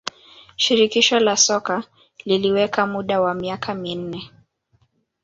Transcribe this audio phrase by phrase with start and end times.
[0.55, 1.83] shirikisho la soka
[2.25, 4.31] liliweka muda wa miaka minne